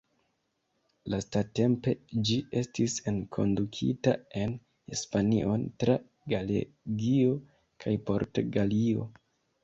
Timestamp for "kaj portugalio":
7.85-9.07